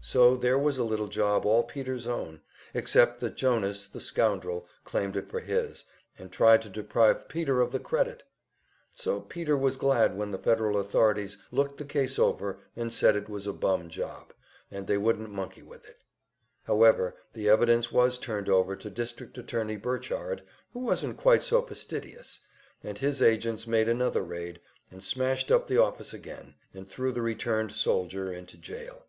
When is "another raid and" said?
23.88-25.02